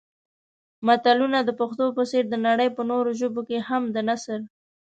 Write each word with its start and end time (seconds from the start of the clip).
متلونه 0.87 1.39
د 1.43 1.49
پښتو 1.59 1.85
په 1.97 2.03
څېر 2.09 2.23
د 2.29 2.35
نړۍ 2.47 2.69
په 2.77 2.81
نورو 2.91 3.09
ژبو 3.19 3.41
کې 3.49 3.57
هم 3.67 3.83
د 3.95 3.97
نثر 4.07 4.39